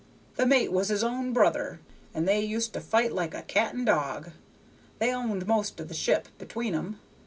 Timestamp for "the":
0.35-0.47, 5.89-5.93